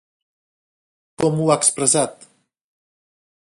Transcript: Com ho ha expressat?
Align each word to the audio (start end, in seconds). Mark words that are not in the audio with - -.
Com 1.23 1.37
ho 1.43 1.47
ha 1.51 1.59
expressat? 1.65 2.27